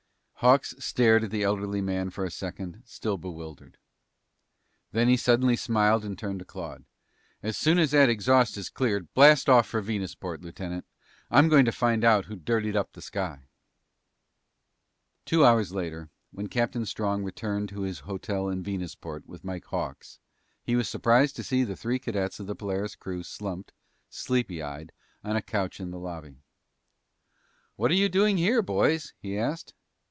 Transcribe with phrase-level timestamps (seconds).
[0.43, 3.77] Hawks stared at the elderly man for a second, still bewildered.
[4.91, 6.83] Then he suddenly smiled and turned to Claude.
[7.43, 10.87] "As soon as that exhaust is cleared, blast off for Venusport, Lieutenant.
[11.29, 13.49] I'm going to find out who dirtied up the sky!"
[15.25, 20.17] Two hours later, when Captain Strong returned to his hotel in Venusport with Mike Hawks,
[20.63, 23.73] he was surprised to see the three cadets of the Polaris crew slumped,
[24.09, 24.91] sleepy eyed,
[25.23, 26.41] on a couch in the lobby.
[27.75, 29.75] "What are you doing here, boys?" he asked.